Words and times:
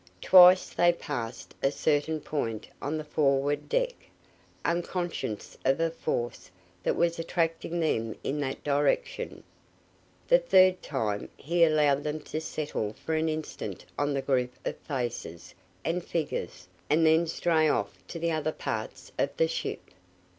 Twice 0.23 0.69
they 0.71 0.93
passed 0.93 1.53
a 1.61 1.69
certain 1.69 2.21
point 2.21 2.65
on 2.81 2.97
the 2.97 3.03
forward 3.03 3.69
deck, 3.69 3.93
unconscious 4.65 5.55
of 5.63 5.79
a 5.79 5.91
force 5.91 6.49
that 6.81 6.95
was 6.95 7.19
attracting 7.19 7.79
them 7.79 8.15
in 8.23 8.39
that 8.39 8.63
direction. 8.63 9.43
The 10.27 10.39
third 10.39 10.81
time 10.81 11.29
he 11.37 11.63
allowed 11.63 12.03
them 12.03 12.19
to 12.21 12.41
settle 12.41 12.93
for 12.93 13.13
an 13.13 13.29
instant 13.29 13.85
on 13.95 14.15
the 14.15 14.23
group 14.23 14.53
of 14.65 14.75
faces 14.77 15.53
and 15.85 16.03
figures 16.03 16.67
and 16.89 17.05
then 17.05 17.27
stray 17.27 17.69
off 17.69 17.93
to 18.07 18.29
other 18.31 18.51
parts 18.53 19.11
of 19.19 19.37
the 19.37 19.47
ship. 19.47 19.91